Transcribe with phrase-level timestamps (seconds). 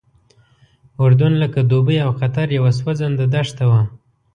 [1.03, 3.81] اردن لکه دوبۍ او قطر یوه سوځنده دښته وه.